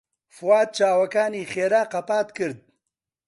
[0.35, 2.59] فواد چاوەکانی خێرا قەپات کرد.